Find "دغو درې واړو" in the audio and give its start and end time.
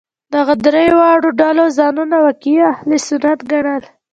0.33-1.29